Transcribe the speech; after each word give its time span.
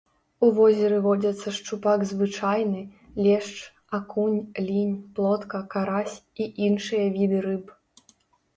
У 0.45 0.47
возеры 0.59 0.97
водзяцца 1.05 1.51
шчупак 1.57 2.05
звычайны, 2.11 2.81
лешч, 3.27 3.53
акунь, 3.99 4.41
лінь, 4.67 4.97
плотка, 5.19 5.63
карась 5.77 6.17
і 6.41 6.51
іншыя 6.73 7.05
віды 7.21 7.47
рыб. 7.51 7.65